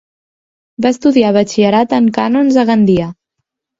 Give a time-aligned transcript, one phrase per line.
[0.85, 3.11] Va estudiar batxillerat en cànons a Gandia.